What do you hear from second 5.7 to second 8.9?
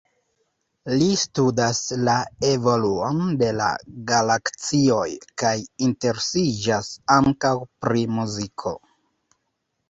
interesiĝas ankaŭ pri muziko.